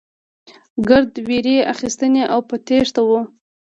ګرد 0.87 1.13
وېرې 1.27 1.57
اخيستي 1.73 2.21
او 2.33 2.39
په 2.49 2.55
تېښته 2.67 3.01
وو. 3.07 3.21